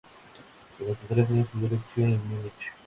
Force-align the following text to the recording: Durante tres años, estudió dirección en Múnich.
Durante 0.79 1.05
tres 1.07 1.29
años, 1.29 1.45
estudió 1.45 1.69
dirección 1.69 2.13
en 2.13 2.27
Múnich. 2.27 2.73